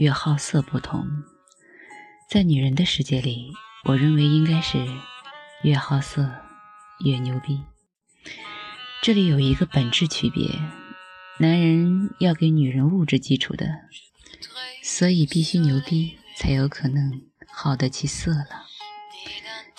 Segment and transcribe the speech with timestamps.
[0.00, 1.06] 越好色不同，
[2.30, 3.52] 在女人的世界里，
[3.84, 4.78] 我认为应该是
[5.62, 6.26] 越好色
[7.04, 7.60] 越牛逼。
[9.02, 10.58] 这里有一个本质区别：
[11.38, 13.66] 男人要给女人物质基础的，
[14.82, 17.20] 所以必须牛逼才有可能
[17.52, 18.64] 好得起色了。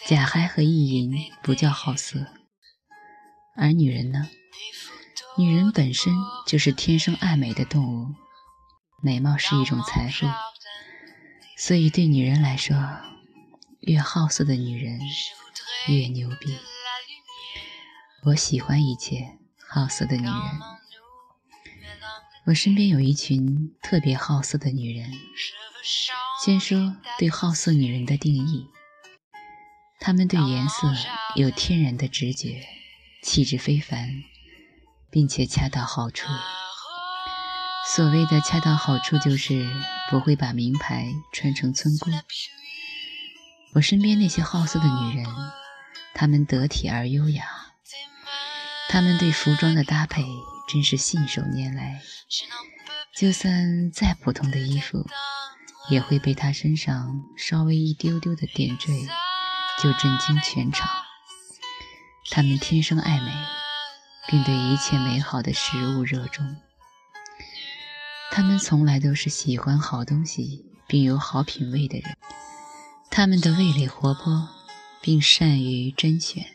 [0.06, 2.28] 假嗨和意淫不叫好色，
[3.56, 4.30] 而女人呢？
[5.36, 6.14] 女人本身
[6.46, 8.14] 就是天生爱美的动物，
[9.04, 10.28] 美貌是一种财富，
[11.58, 12.76] 所以对女人来说，
[13.80, 15.00] 越好色的女人
[15.88, 16.56] 越牛逼。
[18.26, 20.36] 我喜欢一切好色的女人。
[22.46, 25.12] 我身边有一群特别好色的女人。
[26.44, 28.68] 先说对好色女人的定义。
[30.00, 30.94] 她们对颜色
[31.36, 32.68] 有天然的直觉，
[33.24, 34.24] 气质非凡，
[35.10, 36.28] 并且恰到好处。
[37.88, 39.70] 所谓的恰到好处，就是
[40.10, 42.10] 不会把名牌穿成村姑。
[43.74, 45.26] 我身边那些好色的女人，
[46.14, 47.46] 她们得体而优雅，
[48.90, 50.24] 她们对服装的搭配
[50.70, 52.02] 真是信手拈来，
[53.16, 55.06] 就算再普通的衣服，
[55.90, 58.92] 也会被她身上稍微一丢丢的点缀。
[59.82, 60.88] 就震惊全场。
[62.30, 63.34] 他们天生爱美，
[64.28, 66.56] 并对一切美好的食物热衷。
[68.34, 72.18] 他们从来都是喜欢好东西并有好品味的人。
[73.10, 74.48] 他们的味蕾活泼，
[75.02, 76.46] 并善于甄选。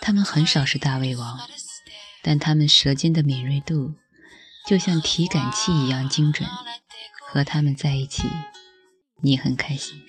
[0.00, 1.38] 他们很少是大胃王，
[2.22, 3.94] 但他们舌尖的敏锐度
[4.66, 6.48] 就像体感器一样精准。
[7.20, 8.22] 和他们在一起，
[9.22, 10.02] 你很开心。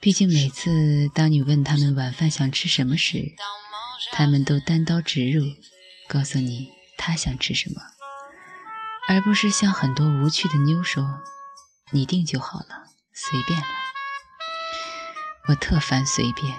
[0.00, 3.34] 毕竟，每次当你问他们晚饭想吃什么时，
[4.12, 5.44] 他们都单刀直入，
[6.08, 7.82] 告诉你他想吃什么，
[9.08, 11.22] 而不是像很多无趣的妞说
[11.92, 12.84] ：“你定就好了，
[13.14, 13.66] 随便了。”
[15.48, 16.54] 我特烦随便，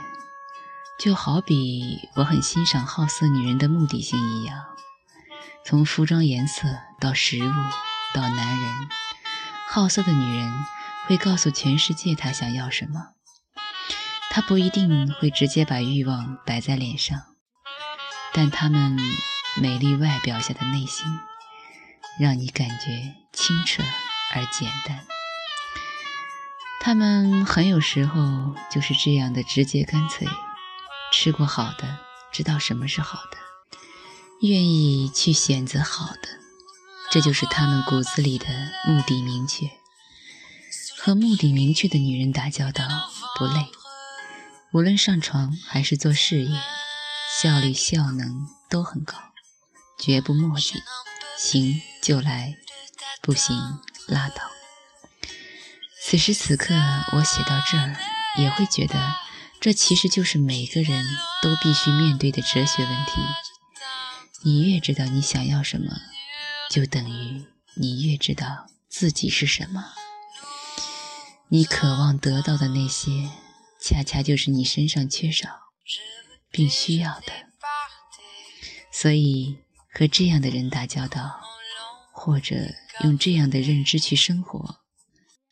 [0.99, 4.65] 就好比我很欣赏好色女人的目的性一样。
[5.63, 6.67] 从服装颜色
[6.99, 7.51] 到食物
[8.15, 8.89] 到男人，
[9.69, 10.51] 好色的女人
[11.05, 13.09] 会告诉全世界她想要什么。
[14.31, 17.19] 他不一定会直接把欲望摆在脸上，
[18.33, 18.97] 但他们
[19.55, 21.05] 美丽外表下的内心，
[22.19, 23.81] 让你感觉清澈
[24.33, 25.05] 而简单。
[26.81, 30.27] 他们很有时候就是这样的直接干脆，
[31.11, 31.99] 吃过好的，
[32.31, 33.37] 知道什么是好的，
[34.41, 36.29] 愿意去选择好的，
[37.09, 38.47] 这就是他们骨子里的
[38.85, 39.69] 目的明确。
[40.97, 42.83] 和目的明确的女人打交道
[43.37, 43.71] 不累。
[44.73, 46.59] 无论上床还是做事业，
[47.41, 49.17] 效率效能都很高，
[49.97, 50.75] 绝不墨迹，
[51.37, 52.55] 行就来，
[53.21, 53.55] 不行
[54.07, 54.41] 拉倒。
[56.01, 56.73] 此时此刻，
[57.11, 57.95] 我写到这儿，
[58.35, 59.13] 也会觉得，
[59.61, 61.05] 这其实就是每个人
[61.43, 63.21] 都必须面对的哲学问题。
[64.41, 65.97] 你越知道你想要什么，
[66.71, 69.93] 就等于你越知道自己是什么。
[71.49, 73.29] 你渴望得到的那些。
[73.79, 75.47] 恰恰就是你身上缺少
[76.49, 77.31] 并需要的，
[78.91, 79.59] 所以
[79.93, 81.39] 和这样的人打交道，
[82.19, 82.55] 或者
[83.05, 84.81] 用这样的认知去生活，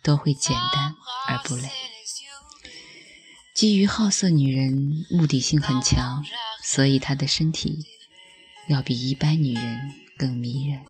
[0.04, 0.94] 都会简单
[1.30, 1.70] 而不累。
[3.56, 6.26] 基于好色女人目的性很强，
[6.62, 7.86] 所以她的身体
[8.68, 10.82] 要比一般女人更迷人。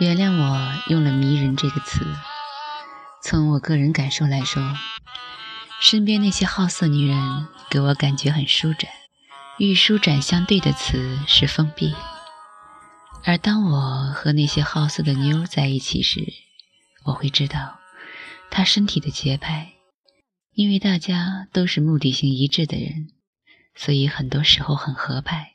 [0.00, 2.00] 原谅我用了“迷人”这个词，
[3.22, 4.74] 从我个人感受来说。
[5.80, 8.90] 身边那些好色女人给我感觉很舒展，
[9.58, 11.94] 与舒展相对的词是封闭。
[13.26, 16.20] 而当我和那些好色的妞在一起时，
[17.06, 17.78] 我会知道
[18.50, 19.72] 她身体的节拍，
[20.52, 23.08] 因为大家都是目的性一致的人，
[23.74, 25.52] 所以很多时候很合拍。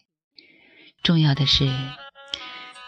[1.03, 1.71] 重要的是，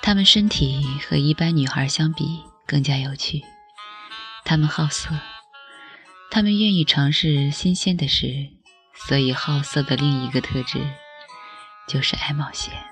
[0.01, 3.43] 她们身体和一般女孩相比更加有趣，
[4.43, 5.11] 她们好色。
[6.31, 8.49] 他们愿意尝试新鲜的事，
[9.07, 10.79] 所以好色的另一个特质
[11.87, 12.90] 就是爱冒险。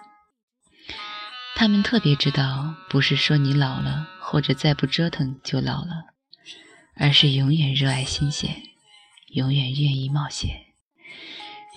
[1.60, 6.06] 他们特别知道，不是说你老了或者再不折腾就老了，
[6.96, 8.64] 而是永远热爱新鲜，
[9.34, 10.68] 永远愿意冒险，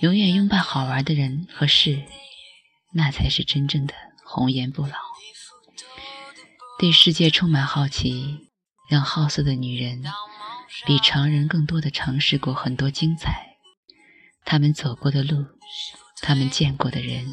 [0.00, 2.04] 永远拥抱好玩的人和事，
[2.92, 3.92] 那才是真正的
[4.24, 4.94] 红颜不老。
[6.78, 8.50] 对世界充满好奇，
[8.88, 10.04] 让好色的女人。
[10.86, 13.56] 比常人更多的尝试过很多精彩，
[14.44, 15.44] 他们走过的路，
[16.20, 17.26] 他们见过的人，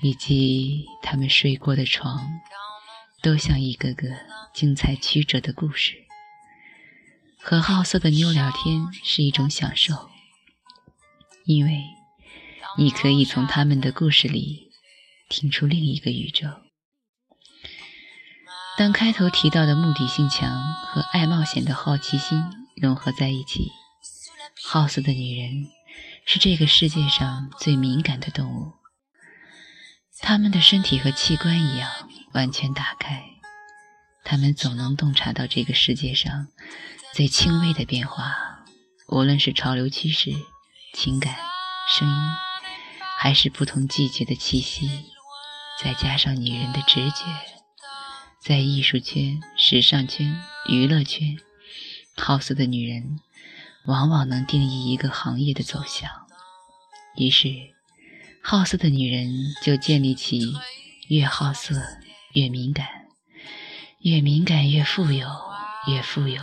[0.00, 2.40] 以及他们睡过的床，
[3.22, 4.08] 都像一个个
[4.54, 5.94] 精彩曲折的故事。
[7.40, 10.10] 和好色的妞聊天是一种享受，
[11.44, 11.84] 因为
[12.76, 14.70] 你可以从他们的故事里
[15.28, 16.46] 听出另一个宇宙。
[18.76, 22.44] 当开头提到的目的性强和爱冒险的好奇心
[22.76, 23.72] 融合在一起，
[24.64, 25.66] 好色的女人
[26.24, 28.77] 是这个世界上最敏感的动物。
[30.20, 31.90] 他们的身体和器官一样
[32.32, 33.24] 完全打开，
[34.24, 36.48] 他们总能洞察到这个世界上。
[37.14, 38.64] 最轻微的变化，
[39.08, 40.30] 无论是潮流趋势、
[40.92, 41.34] 情感、
[41.88, 42.14] 声音，
[43.18, 45.06] 还是不同季节的气息，
[45.82, 47.24] 再加上女人的直觉，
[48.40, 50.38] 在艺术圈、时尚圈、
[50.68, 51.38] 娱乐圈，
[52.16, 53.18] 好色的女人
[53.86, 56.10] 往往能定义一个行业的走向。
[57.16, 57.48] 于是，
[58.42, 59.28] 好色的女人
[59.62, 60.54] 就建立起
[61.08, 61.74] 越好色
[62.32, 62.86] 越敏感，
[64.00, 65.28] 越敏感越富有，
[65.86, 66.42] 越富有。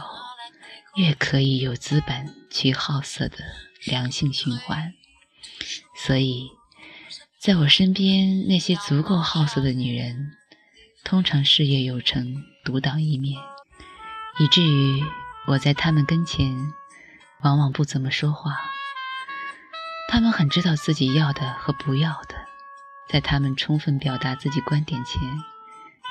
[0.96, 3.38] 越可以有资本去好色的
[3.86, 4.94] 良性循环，
[5.94, 6.48] 所以，
[7.38, 10.32] 在我身边那些足够好色的女人，
[11.04, 13.42] 通常事业有成，独当一面，
[14.40, 15.04] 以至于
[15.48, 16.56] 我在她们跟前
[17.42, 18.58] 往往不怎么说话。
[20.08, 22.36] 他们很知道自己要的和不要的，
[23.10, 25.22] 在他们充分表达自己观点前，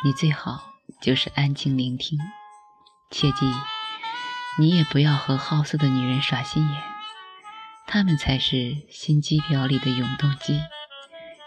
[0.05, 2.19] 你最好就是安静聆听，
[3.11, 3.47] 切记。
[4.59, 6.83] 你也不要和好色的女人耍心眼，
[7.87, 10.61] 她们才是心机婊里的永动机。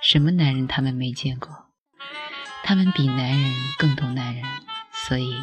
[0.02, 1.68] 什么男人他们没见过？
[2.64, 4.44] 他们比男人更懂男人，
[4.92, 5.34] 所以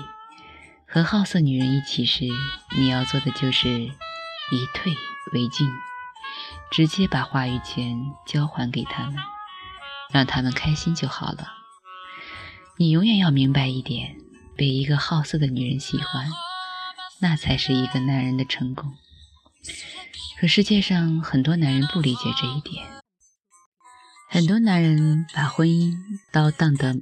[0.87, 2.25] 和好色女人一起时，
[2.77, 4.93] 你要做的就是以退
[5.33, 5.67] 为进，
[6.71, 9.17] 直接把话语权交还给他们，
[10.11, 11.49] 让他们开心就好了。
[12.79, 14.17] 你永远要明白一点：
[14.57, 16.31] 被一个好色的女人喜欢。
[17.21, 18.93] 那才是一个男人的成功。
[20.39, 22.85] 可世界上很多男人不理解这一点，
[24.29, 25.95] 很多男人把婚姻
[26.33, 26.97] 当当得，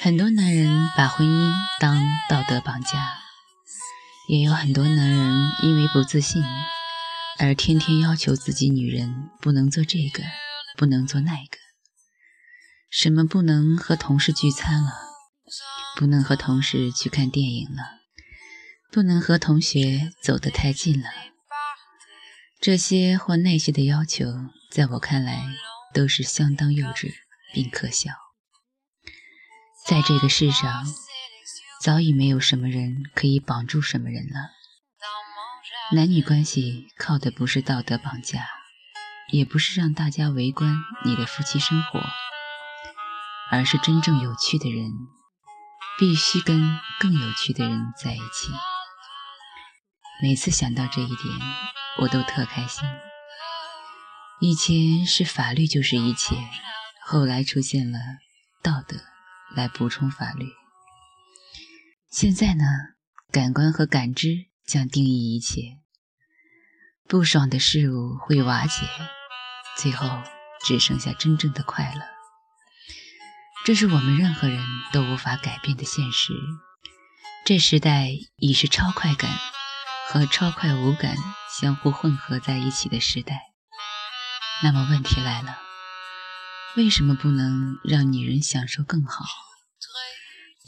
[0.00, 1.96] 很多男人把婚姻当
[2.28, 3.21] 道德绑架，
[4.28, 6.42] 也有很多男人因为不自信
[7.38, 10.22] 而天天要求自己女人不能做这个，
[10.76, 11.58] 不能做那个，
[12.90, 14.90] 什么不能和同事聚餐了。
[15.94, 18.00] 不能和同事去看电影了，
[18.90, 21.10] 不能和同学走得太近了。
[22.58, 24.24] 这些或那些的要求，
[24.70, 25.44] 在我看来
[25.92, 27.12] 都是相当幼稚
[27.52, 28.12] 并可笑。
[29.86, 30.86] 在这个世上，
[31.82, 34.50] 早已没有什么人可以绑住什么人了。
[35.96, 38.46] 男女关系靠的不是道德绑架，
[39.32, 42.00] 也不是让大家围观你的夫妻生活，
[43.50, 44.92] 而是真正有趣的人。
[45.98, 48.52] 必须跟更有趣的人在一起。
[50.22, 51.18] 每次想到这一点，
[51.98, 52.88] 我都特开心。
[54.40, 56.36] 以前是法律就是一切，
[57.04, 57.98] 后来出现了
[58.62, 58.96] 道德
[59.54, 60.46] 来补充法律。
[62.12, 62.64] 现在呢，
[63.32, 65.78] 感官和感知将定义一切。
[67.08, 68.86] 不爽的事物会瓦解，
[69.78, 70.22] 最后
[70.62, 72.02] 只剩下真正的快乐。
[73.64, 76.34] 这是我们任何人都无法改变的现实。
[77.46, 79.30] 这时代已是超快感
[80.08, 81.16] 和超快无感
[81.58, 83.40] 相互混合在一起的时代。
[84.62, 85.56] 那么问题来了，
[86.76, 89.24] 为什么不能让女人享受更好？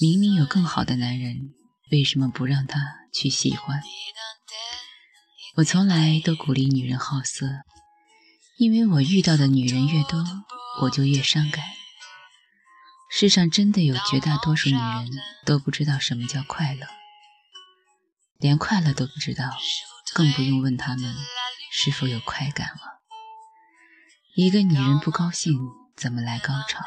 [0.00, 1.54] 明明有更好的男人，
[1.92, 2.80] 为什么不让他
[3.12, 3.80] 去喜欢？
[5.56, 7.46] 我从来都鼓励女人好色，
[8.58, 10.24] 因为我遇到的女人越多，
[10.82, 11.64] 我就越伤感。
[13.08, 15.10] 世上真的有绝大多数女人
[15.46, 16.88] 都不知道什么叫快乐，
[18.38, 19.44] 连快乐都不知道，
[20.12, 21.14] 更不用问她们
[21.70, 23.00] 是否有快感了。
[24.34, 25.56] 一个女人不高兴，
[25.96, 26.84] 怎么来高潮？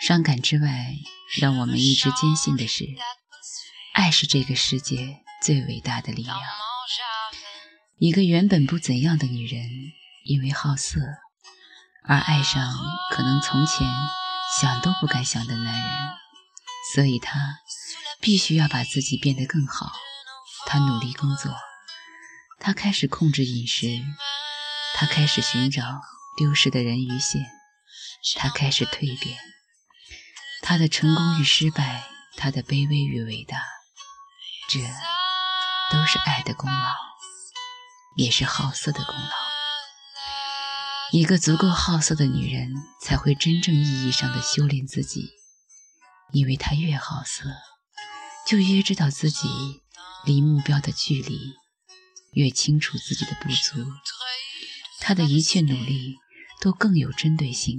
[0.00, 0.96] 伤感之外，
[1.40, 2.84] 让我们一直坚信的是，
[3.94, 6.38] 爱是这个世界最伟大的力量。
[7.98, 9.68] 一个原本不怎样的女人，
[10.24, 11.00] 因为好色
[12.04, 12.76] 而爱上
[13.10, 13.86] 可能从前。
[14.60, 16.08] 想都不敢想的男人，
[16.94, 17.58] 所以他
[18.20, 19.92] 必须要把自己变得更好。
[20.66, 21.52] 他努力工作，
[22.60, 23.86] 他开始控制饮食，
[24.94, 25.82] 他开始寻找
[26.38, 27.44] 丢失的人鱼线，
[28.36, 29.36] 他开始蜕变。
[30.68, 33.56] 他的成功与失败，他的卑微与伟大，
[34.68, 34.80] 这
[35.92, 36.92] 都是爱的功劳，
[38.16, 39.30] 也是好色的功劳。
[41.12, 45.30] 一个足够好色的女人，才会真正意义上的修炼自己，
[46.32, 47.44] 因为她越好色，
[48.44, 49.48] 就越知道自己
[50.24, 51.52] 离目标的距离，
[52.32, 53.86] 越清楚自己的不足，
[54.98, 56.16] 她的一切努力
[56.60, 57.78] 都更有针对性，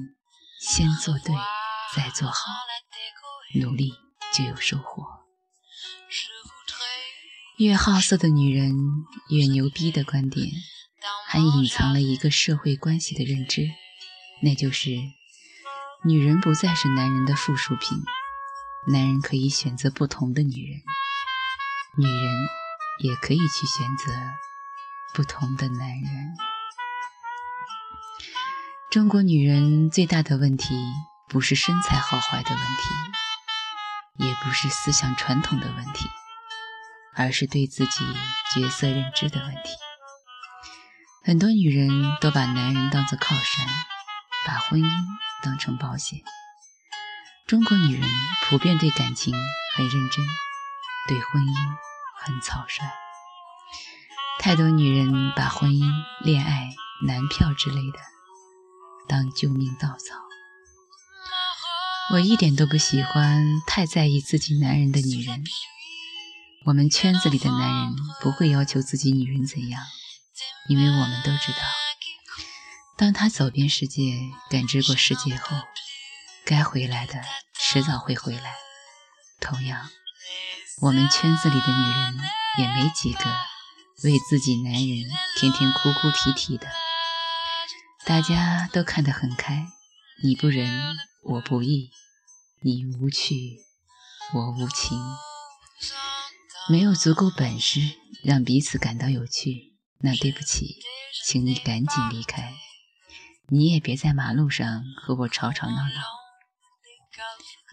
[0.61, 1.35] 先做对，
[1.97, 2.35] 再做好，
[3.59, 3.91] 努力
[4.31, 5.03] 就有收获。
[7.57, 8.71] 越好色的女人，
[9.31, 10.47] 越牛逼的观点。
[11.25, 13.67] 还隐藏了一个社会关系的认知，
[14.43, 14.91] 那就是
[16.05, 17.97] 女人不再是男人的附属品，
[18.89, 20.83] 男人可以选择不同的女人，
[21.97, 22.35] 女人
[22.99, 24.13] 也可以去选择
[25.15, 26.37] 不同的男人。
[28.91, 30.75] 中国女人最大的问题
[31.29, 36.09] 不是身材好坏的问题，也不是思想传统的问题，
[37.15, 38.05] 而是对自己
[38.55, 39.71] 角色认知的问题。
[41.25, 41.89] 很多女人
[42.21, 43.67] 都把男人当作靠山，
[44.45, 44.89] 把婚姻
[45.43, 46.21] 当成保险。
[47.45, 48.09] 中国女人
[48.43, 49.35] 普遍对感情
[49.75, 50.25] 很认真，
[51.09, 51.53] 对婚姻
[52.15, 52.85] 很草率。
[54.39, 55.91] 太多女人把婚姻、
[56.21, 56.69] 恋爱、
[57.05, 57.99] 男票之类的
[59.09, 60.26] 当救命稻草。
[62.09, 65.43] 我一点都不喜欢太在意自己男人的女人。
[66.63, 69.83] 我们圈子里的男人不会要求自己女人怎样。
[70.69, 71.57] 因为我们都知道，
[72.97, 75.57] 当他走遍世界、感知过世界后，
[76.45, 77.21] 该回来的
[77.59, 78.55] 迟早会回来。
[79.41, 79.89] 同样，
[80.81, 82.19] 我们圈子里的女人
[82.59, 83.25] 也没几个
[84.03, 85.05] 为自己男人
[85.37, 86.67] 天天哭哭啼啼的，
[88.05, 89.67] 大家都看得很开。
[90.23, 90.97] 你不仁，
[91.29, 91.89] 我不义；
[92.61, 93.57] 你无趣，
[94.33, 94.97] 我无情。
[96.69, 97.81] 没有足够本事
[98.23, 99.73] 让彼此感到有趣。
[99.99, 100.79] 那对不起，
[101.25, 102.53] 请你赶紧离开。
[103.49, 106.01] 你也别在马路上和我吵吵闹闹。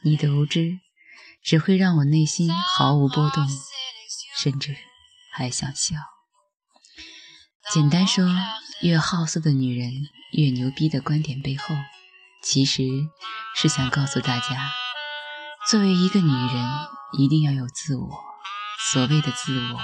[0.02, 0.80] 你的无知
[1.42, 3.46] 只会让我内心毫无波动，
[4.36, 4.76] 甚至
[5.32, 5.96] 还想笑。
[7.72, 8.26] 简单说，
[8.82, 11.74] 越好色的女人越牛逼的观点背后，
[12.44, 12.82] 其实
[13.56, 14.70] 是想告诉大家：
[15.70, 16.68] 作为一个女人，
[17.18, 18.20] 一定要有自我。
[18.92, 19.80] 所谓的自我。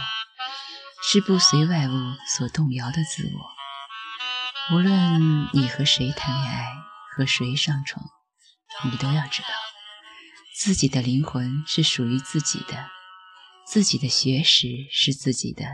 [1.02, 1.92] 是不随外物
[2.36, 4.76] 所动摇的自我。
[4.76, 6.66] 无论你和谁谈恋爱，
[7.16, 8.04] 和谁上床，
[8.84, 9.48] 你都要知道，
[10.54, 12.90] 自己的灵魂是属于自己的，
[13.66, 15.64] 自己的学识是自己的，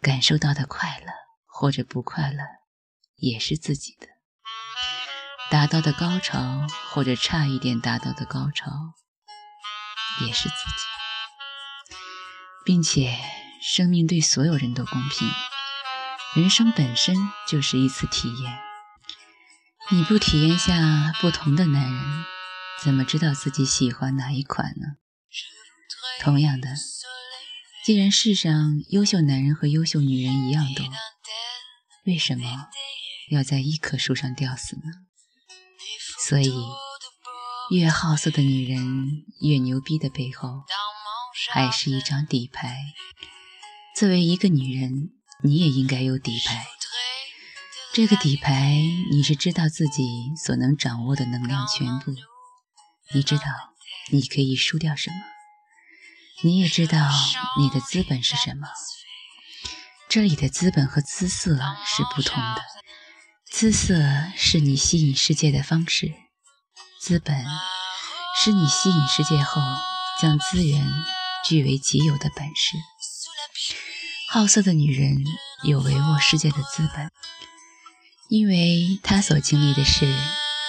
[0.00, 1.12] 感受到的快乐
[1.44, 2.42] 或者不快乐
[3.16, 4.06] 也是自己的，
[5.54, 8.72] 达到的高潮或者差一点达到的高潮
[10.26, 11.94] 也是自己，
[12.64, 13.16] 并且。
[13.62, 15.26] 生命对所有人都公平，
[16.34, 17.16] 人生本身
[17.48, 18.58] 就是一次体验。
[19.90, 22.24] 你不体验下不同的男人，
[22.82, 24.98] 怎么知道自己喜欢哪一款呢？
[26.20, 26.74] 同样的，
[27.86, 30.84] 既然世上优秀男人和优秀女人一样多，
[32.04, 32.66] 为什么
[33.30, 34.82] 要在一棵树上吊死呢？
[36.26, 36.50] 所以，
[37.70, 40.62] 越好色的女人越牛逼的背后，
[41.50, 42.78] 还是一张底牌。
[43.94, 45.10] 作为一个女人，
[45.42, 46.66] 你也应该有底牌。
[47.92, 50.02] 这个底牌，你是知道自己
[50.42, 52.14] 所能掌握的能量全部，
[53.12, 53.44] 你知道
[54.10, 55.16] 你可以输掉什么，
[56.42, 57.10] 你也知道
[57.58, 58.66] 你的资本是什么。
[60.08, 62.62] 这里的资本和姿色是不同的，
[63.56, 63.94] 姿色
[64.36, 66.12] 是你吸引世界的方式，
[67.00, 67.46] 资本
[68.36, 69.62] 是你吸引世界后
[70.20, 70.84] 将资源
[71.44, 72.76] 据为己有的本事。
[74.28, 75.24] 好色的女人
[75.62, 77.12] 有维握世界的资本，
[78.28, 80.12] 因为她所经历的事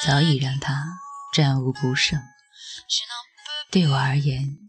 [0.06, 0.86] 早已让她
[1.34, 2.22] 战无不胜。
[3.72, 4.60] 对我而言，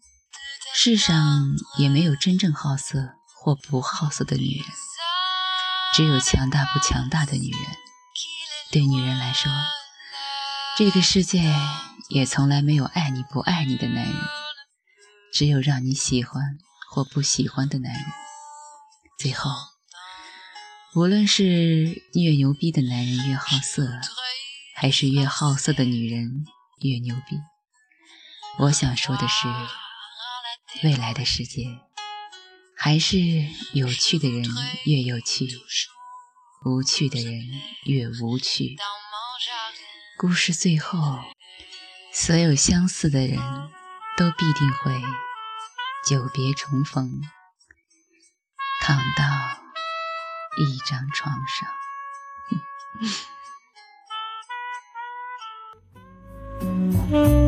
[0.75, 4.67] 世上也没有真正好色或不好色的女人，
[5.95, 7.86] 只有强大不强大的女人。
[8.71, 9.51] 对女人来说，
[10.77, 11.55] 这个世界
[12.11, 14.15] 也从来没有爱你不爱你的男人，
[15.33, 16.59] 只有让你喜欢
[16.91, 18.03] 或不喜欢的男人。
[19.19, 19.51] 最后，
[20.95, 23.89] 无论是越牛逼的男人越好色，
[24.75, 26.45] 还是越好色的女人
[26.83, 27.39] 越牛逼，
[28.59, 29.49] 我想说的是，
[30.83, 31.65] 未来的世界
[32.77, 33.17] 还是
[33.73, 34.45] 有趣的人
[34.85, 35.49] 越有趣，
[36.65, 37.43] 无趣的人
[37.85, 38.77] 越无趣。
[40.19, 41.21] 故事最后
[42.13, 43.39] 所有相似的人
[44.17, 44.93] 都必定会
[46.09, 47.21] 久别重逢
[48.83, 49.25] 躺到
[50.57, 51.69] 一张床上。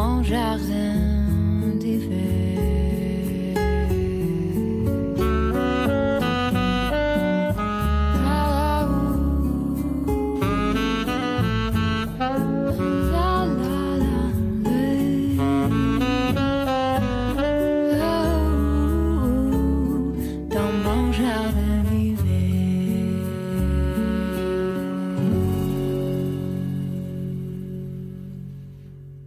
[0.00, 0.96] mon jardin
[1.78, 2.39] d'hiver.